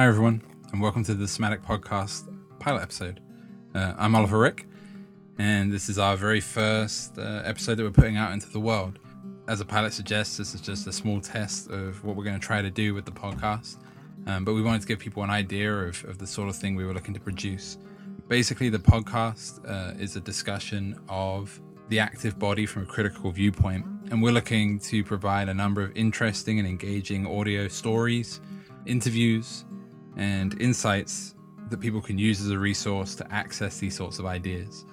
Hi, 0.00 0.06
everyone, 0.06 0.40
and 0.72 0.80
welcome 0.80 1.04
to 1.04 1.12
the 1.12 1.28
Somatic 1.28 1.62
Podcast 1.62 2.34
pilot 2.58 2.80
episode. 2.80 3.20
Uh, 3.74 3.92
I'm 3.98 4.14
Oliver 4.14 4.38
Rick, 4.38 4.66
and 5.36 5.70
this 5.70 5.90
is 5.90 5.98
our 5.98 6.16
very 6.16 6.40
first 6.40 7.18
uh, 7.18 7.42
episode 7.44 7.74
that 7.74 7.82
we're 7.82 7.90
putting 7.90 8.16
out 8.16 8.32
into 8.32 8.48
the 8.48 8.60
world. 8.60 8.98
As 9.46 9.58
the 9.58 9.66
pilot 9.66 9.92
suggests, 9.92 10.38
this 10.38 10.54
is 10.54 10.62
just 10.62 10.86
a 10.86 10.92
small 10.94 11.20
test 11.20 11.68
of 11.68 12.02
what 12.02 12.16
we're 12.16 12.24
going 12.24 12.40
to 12.40 12.46
try 12.46 12.62
to 12.62 12.70
do 12.70 12.94
with 12.94 13.04
the 13.04 13.10
podcast, 13.10 13.76
um, 14.26 14.42
but 14.42 14.54
we 14.54 14.62
wanted 14.62 14.80
to 14.80 14.86
give 14.86 14.98
people 14.98 15.22
an 15.22 15.28
idea 15.28 15.70
of, 15.70 16.02
of, 16.06 16.16
the 16.16 16.26
sort 16.26 16.48
of 16.48 16.56
thing 16.56 16.76
we 16.76 16.86
were 16.86 16.94
looking 16.94 17.12
to 17.12 17.20
produce. 17.20 17.76
Basically, 18.26 18.70
the 18.70 18.78
podcast 18.78 19.60
uh, 19.68 20.00
is 20.00 20.16
a 20.16 20.20
discussion 20.20 20.98
of 21.10 21.60
the 21.90 21.98
active 21.98 22.38
body 22.38 22.64
from 22.64 22.84
a 22.84 22.86
critical 22.86 23.30
viewpoint, 23.30 23.84
and 24.10 24.22
we're 24.22 24.32
looking 24.32 24.78
to 24.78 25.04
provide 25.04 25.50
a 25.50 25.54
number 25.54 25.82
of 25.82 25.94
interesting 25.94 26.58
and 26.58 26.66
engaging 26.66 27.26
audio 27.26 27.68
stories, 27.68 28.40
interviews, 28.86 29.66
and 30.16 30.60
insights 30.60 31.34
that 31.70 31.80
people 31.80 32.00
can 32.00 32.18
use 32.18 32.40
as 32.40 32.50
a 32.50 32.58
resource 32.58 33.14
to 33.14 33.32
access 33.32 33.78
these 33.78 33.96
sorts 33.96 34.18
of 34.18 34.26
ideas. 34.26 34.84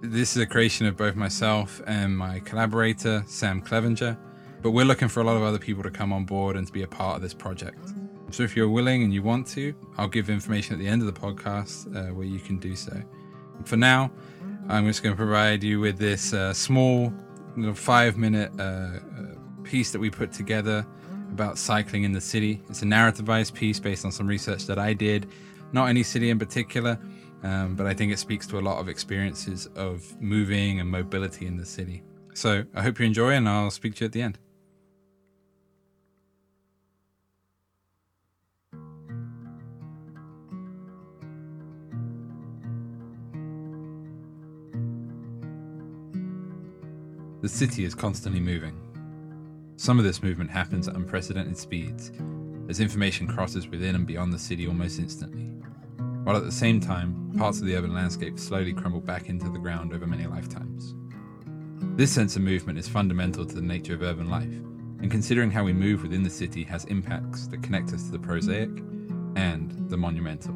This 0.00 0.36
is 0.36 0.42
a 0.42 0.46
creation 0.46 0.86
of 0.86 0.96
both 0.96 1.14
myself 1.14 1.80
and 1.86 2.16
my 2.16 2.40
collaborator, 2.40 3.22
Sam 3.26 3.60
Clevenger, 3.60 4.18
but 4.62 4.70
we're 4.70 4.84
looking 4.84 5.08
for 5.08 5.20
a 5.20 5.24
lot 5.24 5.36
of 5.36 5.42
other 5.42 5.58
people 5.58 5.82
to 5.82 5.90
come 5.90 6.12
on 6.12 6.24
board 6.24 6.56
and 6.56 6.66
to 6.66 6.72
be 6.72 6.82
a 6.82 6.88
part 6.88 7.16
of 7.16 7.22
this 7.22 7.34
project. 7.34 7.92
So 8.30 8.42
if 8.42 8.56
you're 8.56 8.68
willing 8.68 9.02
and 9.02 9.12
you 9.12 9.22
want 9.22 9.46
to, 9.48 9.74
I'll 9.98 10.08
give 10.08 10.30
information 10.30 10.72
at 10.72 10.78
the 10.78 10.88
end 10.88 11.02
of 11.02 11.12
the 11.12 11.20
podcast 11.20 11.94
uh, 11.94 12.14
where 12.14 12.26
you 12.26 12.40
can 12.40 12.58
do 12.58 12.74
so. 12.74 13.00
For 13.64 13.76
now, 13.76 14.10
I'm 14.68 14.86
just 14.86 15.02
going 15.02 15.12
to 15.12 15.16
provide 15.16 15.62
you 15.62 15.80
with 15.80 15.98
this 15.98 16.32
uh, 16.32 16.54
small, 16.54 17.12
five 17.74 18.16
minute 18.16 18.50
uh, 18.58 18.62
uh 18.62 18.98
piece 19.62 19.92
that 19.92 19.98
we 19.98 20.10
put 20.10 20.32
together 20.32 20.86
about 21.32 21.58
cycling 21.58 22.04
in 22.04 22.12
the 22.12 22.20
city. 22.20 22.62
It's 22.68 22.82
a 22.82 22.86
narrativized 22.86 23.54
piece 23.54 23.80
based 23.80 24.04
on 24.04 24.12
some 24.12 24.26
research 24.26 24.66
that 24.66 24.78
I 24.78 24.92
did, 24.92 25.28
not 25.72 25.86
any 25.86 26.02
city 26.02 26.30
in 26.30 26.38
particular, 26.38 26.98
um, 27.42 27.74
but 27.74 27.86
I 27.86 27.94
think 27.94 28.12
it 28.12 28.18
speaks 28.18 28.46
to 28.48 28.58
a 28.58 28.60
lot 28.60 28.78
of 28.78 28.88
experiences 28.88 29.66
of 29.74 30.20
moving 30.20 30.78
and 30.78 30.88
mobility 30.88 31.46
in 31.46 31.56
the 31.56 31.66
city. 31.66 32.02
So 32.34 32.64
I 32.74 32.82
hope 32.82 32.98
you 32.98 33.06
enjoy, 33.06 33.30
and 33.30 33.48
I'll 33.48 33.70
speak 33.70 33.94
to 33.96 34.04
you 34.04 34.06
at 34.06 34.12
the 34.12 34.22
end. 34.22 34.38
The 47.42 47.48
city 47.48 47.84
is 47.84 47.94
constantly 47.94 48.40
moving. 48.40 48.91
Some 49.82 49.98
of 49.98 50.04
this 50.04 50.22
movement 50.22 50.48
happens 50.48 50.86
at 50.86 50.94
unprecedented 50.94 51.58
speeds, 51.58 52.12
as 52.68 52.78
information 52.78 53.26
crosses 53.26 53.66
within 53.66 53.96
and 53.96 54.06
beyond 54.06 54.32
the 54.32 54.38
city 54.38 54.68
almost 54.68 55.00
instantly, 55.00 55.46
while 56.22 56.36
at 56.36 56.44
the 56.44 56.52
same 56.52 56.78
time, 56.78 57.32
parts 57.36 57.58
of 57.58 57.66
the 57.66 57.74
urban 57.74 57.92
landscape 57.92 58.38
slowly 58.38 58.72
crumble 58.72 59.00
back 59.00 59.28
into 59.28 59.48
the 59.48 59.58
ground 59.58 59.92
over 59.92 60.06
many 60.06 60.24
lifetimes. 60.24 60.94
This 61.96 62.12
sense 62.12 62.36
of 62.36 62.42
movement 62.42 62.78
is 62.78 62.86
fundamental 62.86 63.44
to 63.44 63.54
the 63.56 63.60
nature 63.60 63.94
of 63.94 64.02
urban 64.02 64.30
life, 64.30 64.54
and 65.00 65.10
considering 65.10 65.50
how 65.50 65.64
we 65.64 65.72
move 65.72 66.02
within 66.02 66.22
the 66.22 66.30
city 66.30 66.62
has 66.62 66.84
impacts 66.84 67.48
that 67.48 67.64
connect 67.64 67.92
us 67.92 68.04
to 68.04 68.12
the 68.12 68.20
prosaic 68.20 68.70
and 69.34 69.90
the 69.90 69.96
monumental. 69.96 70.54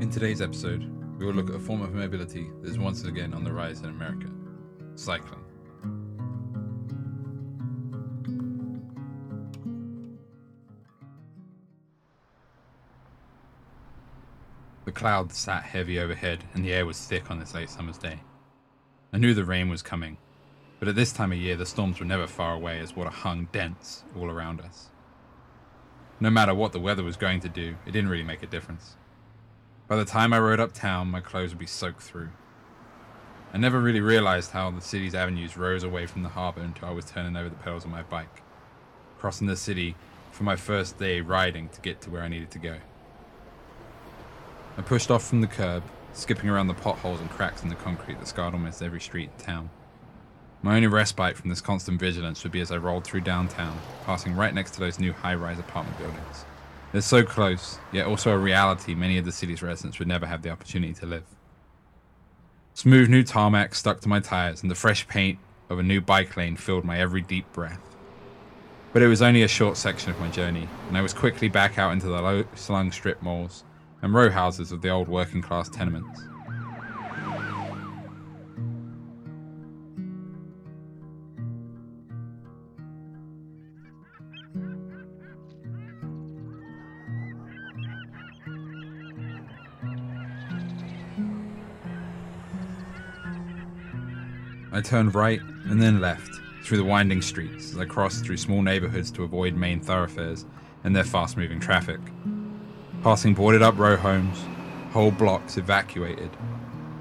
In 0.00 0.10
today's 0.10 0.42
episode, 0.42 0.90
we 1.20 1.24
will 1.24 1.34
look 1.34 1.50
at 1.50 1.54
a 1.54 1.60
form 1.60 1.82
of 1.82 1.94
mobility 1.94 2.50
that 2.62 2.68
is 2.68 2.80
once 2.80 3.04
again 3.04 3.32
on 3.32 3.44
the 3.44 3.52
rise 3.52 3.78
in 3.78 3.90
America 3.90 4.28
cycling. 4.96 5.38
The 14.84 14.92
clouds 14.92 15.36
sat 15.36 15.62
heavy 15.62 16.00
overhead, 16.00 16.42
and 16.54 16.64
the 16.64 16.72
air 16.72 16.84
was 16.84 16.98
thick 16.98 17.30
on 17.30 17.38
this 17.38 17.54
late 17.54 17.70
summer's 17.70 17.98
day. 17.98 18.18
I 19.12 19.18
knew 19.18 19.32
the 19.32 19.44
rain 19.44 19.68
was 19.68 19.80
coming, 19.80 20.16
but 20.80 20.88
at 20.88 20.96
this 20.96 21.12
time 21.12 21.30
of 21.30 21.38
year 21.38 21.54
the 21.54 21.66
storms 21.66 22.00
were 22.00 22.06
never 22.06 22.26
far 22.26 22.54
away 22.54 22.80
as 22.80 22.96
water 22.96 23.10
hung 23.10 23.46
dense 23.52 24.02
all 24.16 24.28
around 24.28 24.60
us. 24.60 24.88
No 26.18 26.30
matter 26.30 26.52
what 26.52 26.72
the 26.72 26.80
weather 26.80 27.04
was 27.04 27.16
going 27.16 27.38
to 27.40 27.48
do, 27.48 27.76
it 27.86 27.92
didn't 27.92 28.10
really 28.10 28.24
make 28.24 28.42
a 28.42 28.48
difference. 28.48 28.96
By 29.86 29.94
the 29.94 30.04
time 30.04 30.32
I 30.32 30.40
rode 30.40 30.58
uptown, 30.58 31.08
my 31.08 31.20
clothes 31.20 31.50
would 31.50 31.58
be 31.60 31.66
soaked 31.66 32.02
through. 32.02 32.30
I 33.52 33.58
never 33.58 33.80
really 33.80 34.00
realized 34.00 34.50
how 34.50 34.70
the 34.72 34.80
city's 34.80 35.14
avenues 35.14 35.56
rose 35.56 35.84
away 35.84 36.06
from 36.06 36.24
the 36.24 36.30
harbor 36.30 36.62
until 36.62 36.88
I 36.88 36.92
was 36.92 37.04
turning 37.04 37.36
over 37.36 37.48
the 37.48 37.54
pedals 37.54 37.84
on 37.84 37.92
my 37.92 38.02
bike, 38.02 38.42
crossing 39.20 39.46
the 39.46 39.56
city 39.56 39.94
for 40.32 40.42
my 40.42 40.56
first 40.56 40.98
day 40.98 41.20
riding 41.20 41.68
to 41.68 41.80
get 41.80 42.00
to 42.00 42.10
where 42.10 42.22
I 42.22 42.28
needed 42.28 42.50
to 42.52 42.58
go. 42.58 42.78
I 44.78 44.80
pushed 44.80 45.10
off 45.10 45.24
from 45.24 45.42
the 45.42 45.46
curb, 45.46 45.82
skipping 46.14 46.48
around 46.48 46.68
the 46.68 46.74
potholes 46.74 47.20
and 47.20 47.28
cracks 47.28 47.62
in 47.62 47.68
the 47.68 47.74
concrete 47.74 48.18
that 48.18 48.26
scarred 48.26 48.54
almost 48.54 48.82
every 48.82 49.00
street 49.00 49.30
in 49.36 49.44
town. 49.44 49.70
My 50.62 50.76
only 50.76 50.86
respite 50.86 51.36
from 51.36 51.50
this 51.50 51.60
constant 51.60 52.00
vigilance 52.00 52.42
would 52.42 52.52
be 52.52 52.60
as 52.60 52.72
I 52.72 52.78
rolled 52.78 53.04
through 53.04 53.20
downtown, 53.20 53.78
passing 54.06 54.34
right 54.34 54.54
next 54.54 54.70
to 54.72 54.80
those 54.80 54.98
new 54.98 55.12
high 55.12 55.34
rise 55.34 55.58
apartment 55.58 55.98
buildings. 55.98 56.46
They're 56.90 57.02
so 57.02 57.22
close, 57.22 57.78
yet 57.92 58.06
also 58.06 58.30
a 58.30 58.38
reality 58.38 58.94
many 58.94 59.18
of 59.18 59.26
the 59.26 59.32
city's 59.32 59.62
residents 59.62 59.98
would 59.98 60.08
never 60.08 60.24
have 60.24 60.40
the 60.40 60.50
opportunity 60.50 60.94
to 60.94 61.06
live. 61.06 61.24
Smooth 62.72 63.10
new 63.10 63.22
tarmac 63.22 63.74
stuck 63.74 64.00
to 64.00 64.08
my 64.08 64.20
tires, 64.20 64.62
and 64.62 64.70
the 64.70 64.74
fresh 64.74 65.06
paint 65.06 65.38
of 65.68 65.80
a 65.80 65.82
new 65.82 66.00
bike 66.00 66.34
lane 66.36 66.56
filled 66.56 66.84
my 66.84 66.98
every 66.98 67.20
deep 67.20 67.50
breath. 67.52 67.80
But 68.94 69.02
it 69.02 69.08
was 69.08 69.20
only 69.20 69.42
a 69.42 69.48
short 69.48 69.76
section 69.76 70.10
of 70.10 70.20
my 70.20 70.30
journey, 70.30 70.68
and 70.88 70.96
I 70.96 71.02
was 71.02 71.12
quickly 71.12 71.48
back 71.48 71.76
out 71.76 71.92
into 71.92 72.06
the 72.06 72.22
low 72.22 72.44
slung 72.54 72.90
strip 72.90 73.20
malls 73.20 73.64
and 74.02 74.12
row 74.12 74.28
houses 74.28 74.72
of 74.72 74.82
the 74.82 74.90
old 74.90 75.08
working 75.08 75.40
class 75.40 75.68
tenements. 75.68 76.20
I 94.74 94.80
turned 94.80 95.14
right 95.14 95.40
and 95.66 95.80
then 95.80 96.00
left 96.00 96.40
through 96.64 96.78
the 96.78 96.84
winding 96.84 97.22
streets 97.22 97.72
as 97.72 97.78
I 97.78 97.84
crossed 97.84 98.24
through 98.24 98.38
small 98.38 98.62
neighborhoods 98.62 99.10
to 99.12 99.22
avoid 99.22 99.54
main 99.54 99.80
thoroughfares 99.80 100.44
and 100.82 100.96
their 100.96 101.04
fast 101.04 101.36
moving 101.36 101.60
traffic 101.60 102.00
passing 103.02 103.34
boarded 103.34 103.62
up 103.62 103.76
row 103.78 103.96
homes, 103.96 104.44
whole 104.92 105.10
blocks 105.10 105.56
evacuated. 105.56 106.30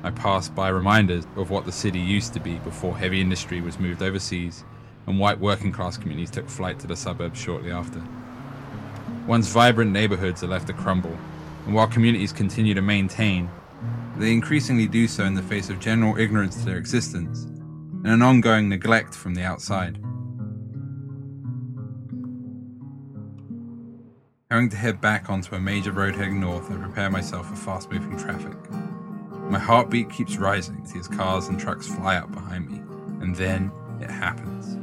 I 0.04 0.10
passed 0.10 0.56
by 0.56 0.70
reminders 0.70 1.28
of 1.36 1.52
what 1.52 1.66
the 1.66 1.72
city 1.72 2.00
used 2.00 2.34
to 2.34 2.40
be 2.40 2.56
before 2.56 2.98
heavy 2.98 3.22
industry 3.22 3.62
was 3.62 3.80
moved 3.80 4.02
overseas 4.02 4.64
and 5.06 5.20
white 5.20 5.40
working 5.40 5.72
class 5.72 5.98
communities 5.98 6.32
took 6.32 6.50
flight 6.50 6.80
to 6.80 6.88
the 6.88 6.96
suburbs 6.96 7.40
shortly 7.40 7.72
after. 7.72 8.02
Once 9.28 9.48
vibrant 9.50 9.92
neighborhoods 9.92 10.44
are 10.44 10.48
left 10.48 10.68
to 10.68 10.74
crumble, 10.74 11.16
and 11.66 11.76
while 11.76 11.88
communities 11.88 12.32
continue 12.32 12.74
to 12.74 12.82
maintain, 12.82 13.50
they 14.18 14.32
increasingly 14.32 14.88
do 14.88 15.08
so 15.08 15.24
in 15.26 15.36
the 15.36 15.42
face 15.44 15.70
of 15.70 15.80
general 15.80 16.18
ignorance 16.18 16.58
to 16.58 16.66
their 16.66 16.78
existence 16.78 17.44
and 18.04 18.08
an 18.08 18.22
ongoing 18.24 18.68
neglect 18.70 19.14
from 19.14 19.36
the 19.36 19.44
outside. 19.44 20.00
Having 24.52 24.70
to 24.72 24.76
head 24.76 25.00
back 25.00 25.30
onto 25.30 25.56
a 25.56 25.60
major 25.62 25.94
road 25.94 26.14
heading 26.14 26.42
north 26.42 26.70
and 26.70 26.84
prepare 26.84 27.10
myself 27.10 27.48
for 27.48 27.56
fast 27.56 27.90
moving 27.90 28.18
traffic. 28.18 28.58
My 29.50 29.58
heartbeat 29.58 30.10
keeps 30.10 30.36
rising 30.36 30.86
as 30.94 31.08
cars 31.08 31.48
and 31.48 31.58
trucks 31.58 31.88
fly 31.88 32.18
up 32.18 32.34
behind 32.34 32.70
me, 32.70 32.82
and 33.22 33.34
then 33.34 33.72
it 34.02 34.12
happens. 34.12 34.76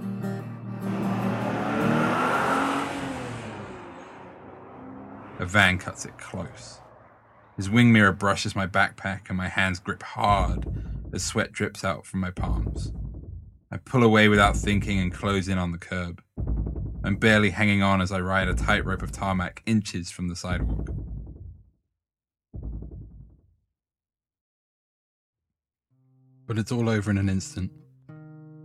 A 5.38 5.44
van 5.44 5.76
cuts 5.76 6.06
it 6.06 6.16
close. 6.16 6.80
His 7.58 7.68
wing 7.68 7.92
mirror 7.92 8.12
brushes 8.12 8.56
my 8.56 8.66
backpack, 8.66 9.28
and 9.28 9.36
my 9.36 9.48
hands 9.48 9.80
grip 9.80 10.02
hard 10.02 10.66
as 11.12 11.22
sweat 11.22 11.52
drips 11.52 11.84
out 11.84 12.06
from 12.06 12.20
my 12.20 12.30
palms. 12.30 12.90
I 13.70 13.76
pull 13.76 14.02
away 14.02 14.28
without 14.28 14.56
thinking 14.56 14.98
and 14.98 15.12
close 15.12 15.46
in 15.46 15.58
on 15.58 15.72
the 15.72 15.78
curb. 15.78 16.22
I'm 17.08 17.16
barely 17.16 17.48
hanging 17.48 17.82
on 17.82 18.02
as 18.02 18.12
I 18.12 18.20
ride 18.20 18.48
a 18.48 18.54
tightrope 18.54 19.00
of 19.00 19.12
tarmac 19.12 19.62
inches 19.64 20.10
from 20.10 20.28
the 20.28 20.36
sidewalk. 20.36 20.90
But 26.46 26.58
it's 26.58 26.70
all 26.70 26.90
over 26.90 27.10
in 27.10 27.16
an 27.16 27.30
instant. 27.30 27.72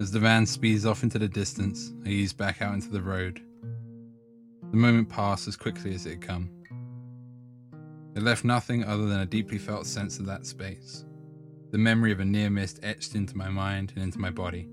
As 0.02 0.12
the 0.12 0.20
van 0.20 0.46
speeds 0.46 0.86
off 0.86 1.04
into 1.04 1.18
the 1.18 1.30
distance, 1.30 1.94
I 2.06 2.10
ease 2.10 2.34
back 2.34 2.62
out 2.62 2.74
into 2.74 2.90
the 2.90 3.02
road. 3.02 3.42
The 4.72 4.78
moment 4.78 5.08
passed 5.08 5.48
as 5.48 5.56
quickly 5.56 5.96
as 5.96 6.06
it 6.06 6.10
had 6.10 6.22
come. 6.22 6.52
It 8.14 8.24
left 8.24 8.44
nothing 8.44 8.84
other 8.84 9.06
than 9.06 9.22
a 9.22 9.26
deeply 9.26 9.58
felt 9.58 9.86
sense 9.86 10.20
of 10.20 10.26
that 10.26 10.46
space, 10.46 11.06
the 11.72 11.78
memory 11.78 12.12
of 12.12 12.20
a 12.20 12.26
near 12.26 12.50
miss 12.50 12.78
etched 12.84 13.16
into 13.16 13.38
my 13.38 13.48
mind 13.48 13.94
and 13.96 14.04
into 14.04 14.20
my 14.20 14.32
body. 14.32 14.68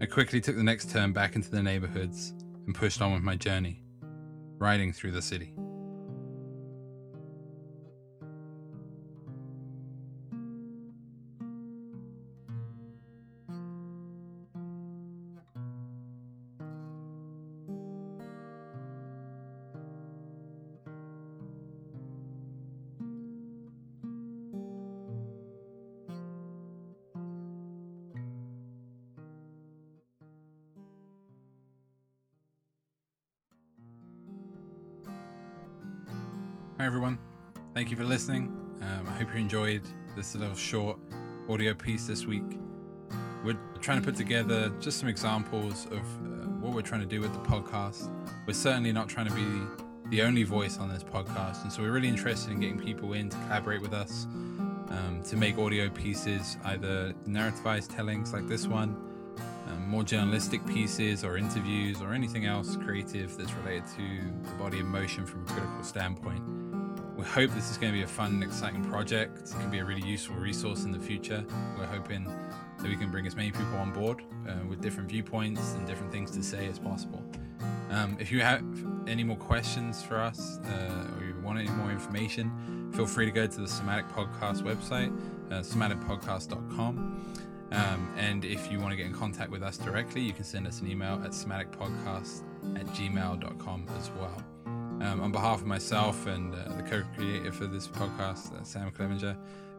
I 0.00 0.06
quickly 0.06 0.40
took 0.40 0.56
the 0.56 0.62
next 0.62 0.90
turn 0.90 1.12
back 1.12 1.36
into 1.36 1.50
the 1.50 1.62
neighborhoods 1.62 2.34
and 2.66 2.74
pushed 2.74 3.00
on 3.00 3.12
with 3.12 3.22
my 3.22 3.36
journey, 3.36 3.82
riding 4.58 4.92
through 4.92 5.12
the 5.12 5.22
city. 5.22 5.54
Hi, 36.84 36.88
everyone. 36.88 37.18
Thank 37.72 37.90
you 37.90 37.96
for 37.96 38.04
listening. 38.04 38.54
Um, 38.82 39.08
I 39.08 39.12
hope 39.12 39.32
you 39.32 39.40
enjoyed 39.40 39.80
this 40.14 40.34
little 40.34 40.54
short 40.54 40.98
audio 41.48 41.72
piece 41.72 42.06
this 42.06 42.26
week. 42.26 42.58
We're 43.42 43.56
trying 43.80 44.02
to 44.02 44.04
put 44.04 44.16
together 44.16 44.70
just 44.80 44.98
some 44.98 45.08
examples 45.08 45.86
of 45.86 46.00
uh, 46.00 46.46
what 46.60 46.74
we're 46.74 46.82
trying 46.82 47.00
to 47.00 47.06
do 47.06 47.22
with 47.22 47.32
the 47.32 47.38
podcast. 47.38 48.10
We're 48.46 48.52
certainly 48.52 48.92
not 48.92 49.08
trying 49.08 49.28
to 49.28 49.32
be 49.32 50.10
the 50.10 50.20
only 50.20 50.42
voice 50.42 50.76
on 50.76 50.90
this 50.90 51.02
podcast, 51.02 51.62
and 51.62 51.72
so 51.72 51.80
we're 51.80 51.90
really 51.90 52.06
interested 52.06 52.52
in 52.52 52.60
getting 52.60 52.78
people 52.78 53.14
in 53.14 53.30
to 53.30 53.36
collaborate 53.46 53.80
with 53.80 53.94
us 53.94 54.26
um, 54.90 55.22
to 55.24 55.36
make 55.38 55.56
audio 55.56 55.88
pieces, 55.88 56.58
either 56.66 57.14
narrativized 57.26 57.96
tellings 57.96 58.34
like 58.34 58.46
this 58.46 58.66
one, 58.66 58.94
um, 59.68 59.88
more 59.88 60.02
journalistic 60.02 60.66
pieces 60.66 61.24
or 61.24 61.38
interviews 61.38 62.02
or 62.02 62.12
anything 62.12 62.44
else 62.44 62.76
creative 62.76 63.38
that's 63.38 63.54
related 63.54 63.86
to 63.96 64.50
the 64.50 64.54
body 64.58 64.80
of 64.80 64.86
motion 64.86 65.24
from 65.24 65.44
a 65.44 65.46
critical 65.46 65.82
standpoint. 65.82 66.63
We 67.16 67.24
hope 67.24 67.50
this 67.52 67.70
is 67.70 67.78
going 67.78 67.92
to 67.92 67.96
be 67.96 68.02
a 68.02 68.08
fun 68.08 68.34
and 68.34 68.42
exciting 68.42 68.84
project. 68.84 69.38
It 69.38 69.52
can 69.52 69.70
be 69.70 69.78
a 69.78 69.84
really 69.84 70.06
useful 70.06 70.36
resource 70.36 70.84
in 70.84 70.90
the 70.90 70.98
future. 70.98 71.44
We're 71.78 71.86
hoping 71.86 72.24
that 72.24 72.88
we 72.88 72.96
can 72.96 73.10
bring 73.10 73.26
as 73.26 73.36
many 73.36 73.52
people 73.52 73.76
on 73.76 73.92
board 73.92 74.22
uh, 74.48 74.54
with 74.68 74.80
different 74.80 75.08
viewpoints 75.08 75.74
and 75.74 75.86
different 75.86 76.10
things 76.10 76.30
to 76.32 76.42
say 76.42 76.66
as 76.66 76.78
possible. 76.78 77.22
Um, 77.90 78.16
if 78.18 78.32
you 78.32 78.40
have 78.40 78.64
any 79.06 79.22
more 79.22 79.36
questions 79.36 80.02
for 80.02 80.16
us 80.18 80.58
uh, 80.64 81.06
or 81.16 81.24
you 81.24 81.34
want 81.42 81.58
any 81.58 81.70
more 81.70 81.90
information, 81.90 82.90
feel 82.92 83.06
free 83.06 83.26
to 83.26 83.32
go 83.32 83.46
to 83.46 83.60
the 83.60 83.68
Somatic 83.68 84.08
Podcast 84.08 84.62
website, 84.62 85.16
uh, 85.52 85.60
somaticpodcast.com. 85.60 87.40
Um, 87.70 88.14
and 88.16 88.44
if 88.44 88.70
you 88.70 88.78
want 88.80 88.90
to 88.90 88.96
get 88.96 89.06
in 89.06 89.12
contact 89.12 89.50
with 89.50 89.62
us 89.62 89.76
directly, 89.76 90.20
you 90.20 90.32
can 90.32 90.44
send 90.44 90.66
us 90.66 90.80
an 90.80 90.90
email 90.90 91.20
at 91.24 91.30
somaticpodcast 91.30 92.42
at 92.76 92.86
gmail.com 92.86 93.86
as 93.98 94.10
well. 94.18 94.53
Um, 95.00 95.20
on 95.20 95.32
behalf 95.32 95.60
of 95.60 95.66
myself 95.66 96.26
and 96.26 96.54
uh, 96.54 96.76
the 96.76 96.82
co-creator 96.82 97.52
for 97.52 97.66
this 97.66 97.88
podcast, 97.88 98.58
uh, 98.58 98.62
Sam 98.62 98.90
Clevenger, 98.90 99.36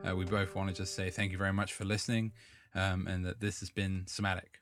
uh, 0.08 0.16
we 0.16 0.26
both 0.26 0.54
want 0.56 0.70
to 0.70 0.76
just 0.76 0.94
say 0.94 1.10
thank 1.10 1.32
you 1.32 1.38
very 1.38 1.54
much 1.54 1.74
for 1.74 1.86
listening 1.86 2.34
um, 2.76 3.08
and 3.08 3.26
that 3.26 3.40
this 3.40 3.60
has 3.62 3.70
been 3.70 4.04
Somatic. 4.08 4.60